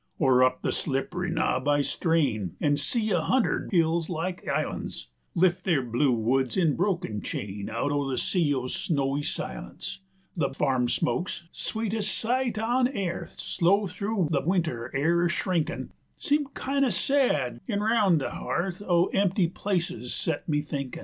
[0.17, 5.63] Or up the slippery knob I strain An' see a hundred hills like islan's Lift
[5.63, 9.99] their blue woods in broken chain Out o' the sea o' snowy silence;
[10.33, 15.91] 100 The farm smokes, sweetes' sight on airth, Slow thru the winter air a shrinkin'
[16.17, 20.99] Seem kin' o' sad, an' roun' the hearth Of empty places set me thinkin'.